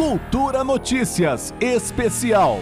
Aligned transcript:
Cultura 0.00 0.64
Notícias 0.64 1.52
Especial. 1.60 2.60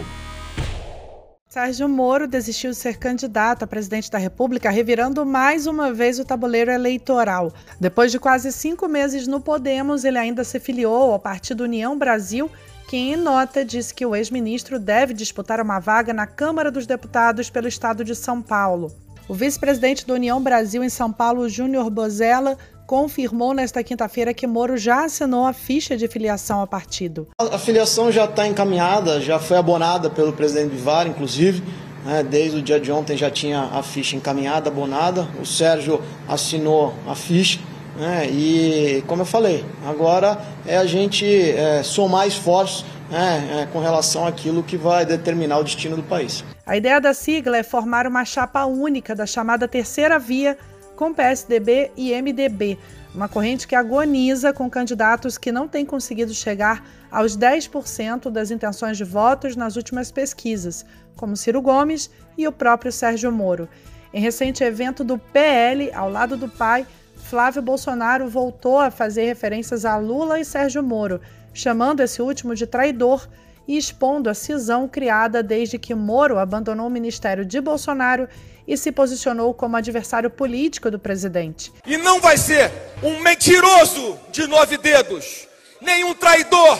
Sérgio 1.47 1.87
Moro 1.87 2.27
desistiu 2.27 2.71
de 2.71 2.75
ser 2.75 2.97
candidato 2.97 3.63
a 3.63 3.67
presidente 3.67 4.11
da 4.11 4.17
República, 4.17 4.69
revirando 4.69 5.25
mais 5.25 5.65
uma 5.65 5.93
vez 5.93 6.19
o 6.19 6.25
tabuleiro 6.25 6.69
eleitoral. 6.69 7.53
Depois 7.79 8.11
de 8.11 8.19
quase 8.19 8.51
cinco 8.51 8.89
meses 8.89 9.25
no 9.25 9.39
Podemos, 9.39 10.03
ele 10.03 10.17
ainda 10.17 10.43
se 10.43 10.59
filiou 10.59 11.13
ao 11.13 11.17
Partido 11.19 11.63
União 11.63 11.97
Brasil, 11.97 12.51
que, 12.89 12.97
em 12.97 13.15
nota, 13.15 13.63
disse 13.63 13.93
que 13.93 14.05
o 14.05 14.13
ex-ministro 14.13 14.77
deve 14.77 15.13
disputar 15.13 15.61
uma 15.61 15.79
vaga 15.79 16.11
na 16.11 16.27
Câmara 16.27 16.69
dos 16.69 16.85
Deputados 16.85 17.49
pelo 17.49 17.69
estado 17.69 18.03
de 18.03 18.17
São 18.17 18.41
Paulo. 18.41 18.91
O 19.29 19.33
vice-presidente 19.33 20.05
do 20.05 20.13
União 20.13 20.43
Brasil 20.43 20.83
em 20.83 20.89
São 20.89 21.09
Paulo, 21.09 21.47
Júnior 21.47 21.89
Bozella, 21.89 22.57
confirmou 22.89 23.53
nesta 23.53 23.83
quinta-feira 23.83 24.33
que 24.33 24.47
Moro 24.47 24.75
já 24.75 25.05
assinou 25.05 25.45
a 25.45 25.53
ficha 25.53 25.95
de 25.95 26.07
filiação 26.07 26.59
ao 26.61 26.65
partido. 26.65 27.27
A 27.37 27.59
filiação 27.59 28.11
já 28.11 28.25
está 28.25 28.47
encaminhada, 28.47 29.21
já 29.21 29.37
foi 29.37 29.57
abonada 29.57 30.09
pelo 30.09 30.33
presidente 30.33 30.71
Bivar, 30.71 31.05
inclusive. 31.05 31.61
Né, 32.03 32.23
desde 32.23 32.57
o 32.57 32.61
dia 32.63 32.79
de 32.79 32.91
ontem 32.91 33.15
já 33.15 33.29
tinha 33.29 33.61
a 33.61 33.83
ficha 33.83 34.15
encaminhada, 34.15 34.71
abonada. 34.71 35.27
O 35.39 35.45
Sérgio 35.45 36.01
assinou 36.27 36.95
a 37.07 37.13
ficha. 37.13 37.59
Né, 37.95 38.27
e, 38.31 39.03
como 39.05 39.21
eu 39.21 39.25
falei, 39.27 39.63
agora 39.85 40.41
é 40.65 40.75
a 40.75 40.85
gente 40.87 41.27
é, 41.27 41.83
somar 41.83 42.27
esforços 42.27 42.83
né, 43.07 43.59
é, 43.61 43.65
com 43.67 43.79
relação 43.79 44.25
àquilo 44.25 44.63
que 44.63 44.77
vai 44.77 45.05
determinar 45.05 45.59
o 45.59 45.63
destino 45.63 45.95
do 45.95 46.01
país. 46.01 46.43
A 46.65 46.75
ideia 46.75 46.99
da 46.99 47.13
sigla 47.13 47.57
é 47.57 47.61
formar 47.61 48.07
uma 48.07 48.25
chapa 48.25 48.65
única 48.65 49.15
da 49.15 49.27
chamada 49.27 49.67
terceira 49.67 50.17
via 50.17 50.57
com 50.99 51.13
PSDB 51.13 51.93
e 51.95 52.11
MDB, 52.21 52.77
uma 53.15 53.29
corrente 53.29 53.65
que 53.65 53.73
agoniza 53.73 54.51
com 54.51 54.69
candidatos 54.69 55.37
que 55.37 55.49
não 55.49 55.65
têm 55.65 55.85
conseguido 55.85 56.33
chegar 56.33 56.85
aos 57.09 57.37
10% 57.37 58.29
das 58.29 58.51
intenções 58.51 58.97
de 58.97 59.05
votos 59.05 59.55
nas 59.55 59.77
últimas 59.77 60.11
pesquisas, 60.11 60.85
como 61.15 61.37
Ciro 61.37 61.61
Gomes 61.61 62.11
e 62.37 62.45
o 62.45 62.51
próprio 62.51 62.91
Sérgio 62.91 63.31
Moro. 63.31 63.69
Em 64.13 64.19
recente 64.19 64.61
evento 64.61 65.01
do 65.01 65.17
PL, 65.17 65.89
ao 65.93 66.11
lado 66.11 66.35
do 66.35 66.49
pai, 66.49 66.85
Flávio 67.15 67.61
Bolsonaro 67.61 68.27
voltou 68.27 68.77
a 68.77 68.91
fazer 68.91 69.23
referências 69.23 69.85
a 69.85 69.95
Lula 69.95 70.37
e 70.37 70.43
Sérgio 70.43 70.83
Moro, 70.83 71.21
chamando 71.53 72.01
esse 72.01 72.21
último 72.21 72.53
de 72.53 72.67
traidor 72.67 73.25
e 73.67 73.77
expondo 73.77 74.29
a 74.29 74.33
cisão 74.33 74.87
criada 74.87 75.43
desde 75.43 75.77
que 75.77 75.93
Moro 75.93 76.39
abandonou 76.39 76.87
o 76.87 76.89
ministério 76.89 77.45
de 77.45 77.61
Bolsonaro 77.61 78.27
e 78.67 78.77
se 78.77 78.91
posicionou 78.91 79.53
como 79.53 79.75
adversário 79.75 80.29
político 80.29 80.91
do 80.91 80.99
presidente. 80.99 81.71
E 81.85 81.97
não 81.97 82.19
vai 82.19 82.37
ser 82.37 82.71
um 83.01 83.19
mentiroso 83.19 84.19
de 84.31 84.45
nove 84.47 84.77
dedos, 84.77 85.47
nenhum 85.81 86.13
traidor 86.13 86.79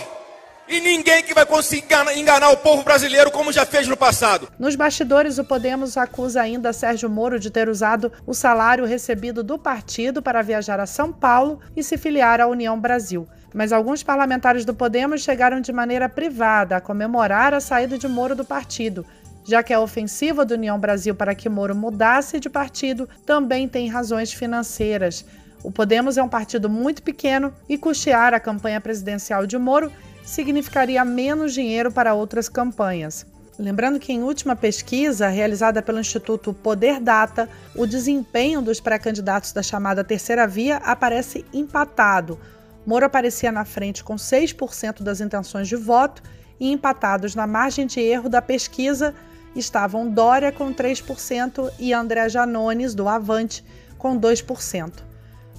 e 0.69 0.79
ninguém 0.79 1.23
que 1.23 1.33
vai 1.33 1.45
conseguir 1.45 1.87
enganar 2.15 2.51
o 2.51 2.57
povo 2.57 2.83
brasileiro 2.83 3.31
como 3.31 3.51
já 3.51 3.65
fez 3.65 3.87
no 3.87 3.97
passado. 3.97 4.47
Nos 4.59 4.75
bastidores, 4.75 5.39
o 5.39 5.43
Podemos 5.43 5.97
acusa 5.97 6.41
ainda 6.41 6.71
Sérgio 6.71 7.09
Moro 7.09 7.39
de 7.39 7.49
ter 7.49 7.67
usado 7.67 8.11
o 8.25 8.35
salário 8.35 8.85
recebido 8.85 9.43
do 9.43 9.57
partido 9.57 10.21
para 10.21 10.43
viajar 10.43 10.79
a 10.79 10.85
São 10.85 11.11
Paulo 11.11 11.59
e 11.75 11.83
se 11.83 11.97
filiar 11.97 12.39
à 12.39 12.47
União 12.47 12.79
Brasil 12.79 13.27
mas 13.53 13.71
alguns 13.71 14.03
parlamentares 14.03 14.65
do 14.65 14.73
Podemos 14.73 15.21
chegaram 15.21 15.61
de 15.61 15.71
maneira 15.71 16.07
privada 16.07 16.77
a 16.77 16.81
comemorar 16.81 17.53
a 17.53 17.59
saída 17.59 17.97
de 17.97 18.07
Moro 18.07 18.35
do 18.35 18.45
partido, 18.45 19.05
já 19.43 19.63
que 19.63 19.73
a 19.73 19.79
ofensiva 19.79 20.45
do 20.45 20.53
União 20.53 20.79
Brasil 20.79 21.15
para 21.15 21.33
que 21.33 21.49
Moro 21.49 21.75
mudasse 21.75 22.39
de 22.39 22.49
partido 22.49 23.09
também 23.25 23.67
tem 23.67 23.87
razões 23.87 24.31
financeiras. 24.31 25.25
O 25.63 25.71
Podemos 25.71 26.17
é 26.17 26.23
um 26.23 26.29
partido 26.29 26.69
muito 26.69 27.01
pequeno 27.01 27.53
e 27.67 27.77
custear 27.77 28.33
a 28.33 28.39
campanha 28.39 28.79
presidencial 28.79 29.45
de 29.45 29.57
Moro 29.57 29.91
significaria 30.23 31.03
menos 31.03 31.53
dinheiro 31.53 31.91
para 31.91 32.13
outras 32.13 32.47
campanhas. 32.47 33.25
Lembrando 33.57 33.99
que, 33.99 34.13
em 34.13 34.23
última 34.23 34.55
pesquisa 34.55 35.27
realizada 35.27 35.81
pelo 35.81 35.99
Instituto 35.99 36.53
Poder 36.53 37.01
Data, 37.01 37.49
o 37.75 37.85
desempenho 37.85 38.61
dos 38.61 38.79
pré-candidatos 38.79 39.51
da 39.51 39.61
chamada 39.61 40.01
terceira 40.01 40.47
via 40.47 40.77
aparece 40.77 41.45
empatado. 41.51 42.39
Moro 42.85 43.05
aparecia 43.05 43.51
na 43.51 43.65
frente 43.65 44.03
com 44.03 44.15
6% 44.15 45.03
das 45.03 45.21
intenções 45.21 45.67
de 45.67 45.75
voto 45.75 46.21
e 46.59 46.71
empatados 46.71 47.35
na 47.35 47.47
margem 47.47 47.85
de 47.85 47.99
erro 47.99 48.29
da 48.29 48.41
pesquisa 48.41 49.13
estavam 49.55 50.09
Dória 50.09 50.51
com 50.51 50.73
3% 50.73 51.71
e 51.79 51.93
André 51.93 52.29
Janones, 52.29 52.93
do 52.93 53.07
Avante, 53.07 53.63
com 53.97 54.19
2%. 54.19 55.03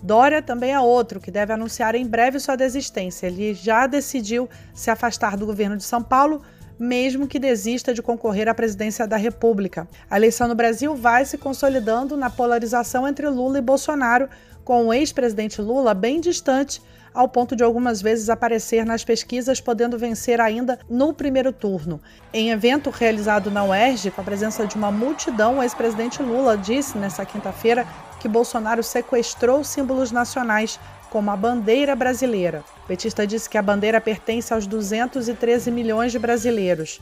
Dória 0.02 0.40
também 0.40 0.72
é 0.72 0.80
outro 0.80 1.20
que 1.20 1.30
deve 1.30 1.52
anunciar 1.52 1.94
em 1.94 2.06
breve 2.06 2.38
sua 2.40 2.56
desistência. 2.56 3.26
Ele 3.26 3.52
já 3.52 3.86
decidiu 3.86 4.48
se 4.72 4.90
afastar 4.90 5.36
do 5.36 5.44
governo 5.44 5.76
de 5.76 5.84
São 5.84 6.02
Paulo, 6.02 6.40
mesmo 6.78 7.26
que 7.26 7.38
desista 7.38 7.92
de 7.92 8.00
concorrer 8.00 8.48
à 8.48 8.54
presidência 8.54 9.06
da 9.06 9.18
República. 9.18 9.86
A 10.10 10.16
eleição 10.16 10.48
no 10.48 10.54
Brasil 10.54 10.96
vai 10.96 11.26
se 11.26 11.36
consolidando 11.36 12.16
na 12.16 12.30
polarização 12.30 13.06
entre 13.06 13.28
Lula 13.28 13.58
e 13.58 13.62
Bolsonaro, 13.62 14.30
com 14.64 14.86
o 14.86 14.92
ex-presidente 14.92 15.60
Lula 15.60 15.94
bem 15.94 16.20
distante 16.20 16.80
ao 17.12 17.28
ponto 17.28 17.56
de 17.56 17.62
algumas 17.62 18.00
vezes 18.00 18.28
aparecer 18.28 18.86
nas 18.86 19.04
pesquisas, 19.04 19.60
podendo 19.60 19.98
vencer 19.98 20.40
ainda 20.40 20.78
no 20.88 21.12
primeiro 21.12 21.52
turno. 21.52 22.00
Em 22.32 22.50
evento 22.50 22.90
realizado 22.90 23.50
na 23.50 23.64
UERJ, 23.64 24.10
com 24.12 24.20
a 24.20 24.24
presença 24.24 24.66
de 24.66 24.76
uma 24.76 24.90
multidão, 24.90 25.58
o 25.58 25.62
ex-presidente 25.62 26.22
Lula 26.22 26.56
disse 26.56 26.96
nesta 26.96 27.24
quinta-feira 27.24 27.86
que 28.20 28.28
Bolsonaro 28.28 28.82
sequestrou 28.82 29.64
símbolos 29.64 30.12
nacionais, 30.12 30.78
como 31.10 31.30
a 31.30 31.36
bandeira 31.36 31.96
brasileira. 31.96 32.62
O 32.84 32.86
petista 32.86 33.26
disse 33.26 33.50
que 33.50 33.58
a 33.58 33.62
bandeira 33.62 34.00
pertence 34.00 34.54
aos 34.54 34.66
213 34.66 35.70
milhões 35.70 36.12
de 36.12 36.18
brasileiros. 36.18 37.00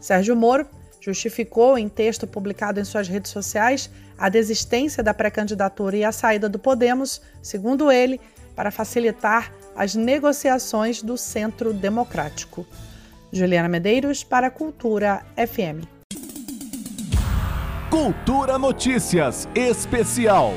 Sérgio 0.00 0.36
Moro 0.36 0.66
justificou 1.00 1.78
em 1.78 1.88
texto 1.88 2.26
publicado 2.26 2.80
em 2.80 2.84
suas 2.84 3.08
redes 3.08 3.30
sociais 3.30 3.90
a 4.16 4.28
desistência 4.28 5.02
da 5.02 5.14
pré-candidatura 5.14 5.96
e 5.96 6.04
a 6.04 6.12
saída 6.12 6.48
do 6.48 6.58
Podemos, 6.58 7.20
segundo 7.40 7.90
ele, 7.90 8.20
para 8.56 8.70
facilitar 8.70 9.52
as 9.76 9.94
negociações 9.94 11.00
do 11.02 11.16
Centro 11.16 11.72
Democrático. 11.72 12.66
Juliana 13.32 13.68
Medeiros 13.68 14.24
para 14.24 14.50
Cultura 14.50 15.24
FM. 15.36 15.86
Cultura 17.90 18.58
Notícias 18.58 19.48
Especial. 19.54 20.54